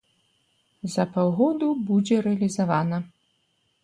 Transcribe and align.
За 0.93 1.03
паўгода 1.17 1.67
будзе 1.89 2.15
рэалізавана. 2.29 2.97